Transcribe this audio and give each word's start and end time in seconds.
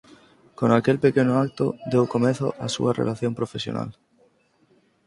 Con 0.59 0.69
aquel 0.71 0.97
pequeno 1.05 1.33
acto 1.45 1.65
deu 1.91 2.03
comezo 2.15 2.47
a 2.63 2.67
súa 2.75 2.95
relación 2.99 3.31
profesional 3.39 3.89